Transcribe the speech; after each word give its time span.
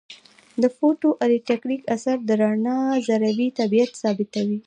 د 0.61 0.63
فوټو 0.77 1.09
الیټکریک 1.23 1.81
اثر 1.95 2.17
د 2.23 2.29
رڼا 2.41 2.79
ذروي 3.07 3.47
طبیعت 3.59 3.91
ثابتوي. 4.01 4.57